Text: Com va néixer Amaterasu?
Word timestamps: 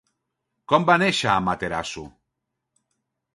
Com 0.71 0.87
va 0.89 0.95
néixer 1.01 1.29
Amaterasu? 1.33 2.07